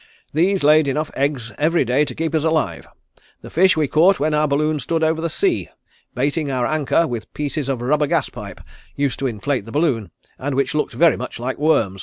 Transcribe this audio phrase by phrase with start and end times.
[0.33, 2.87] These laid enough eggs every day to keep us alive.
[3.41, 5.69] The fish we caught when our balloon stood over the sea,
[6.15, 8.61] baiting our anchor with pieces of rubber gas pipe
[8.95, 10.09] used to inflate the balloon,
[10.39, 11.99] and which looked very much like worms."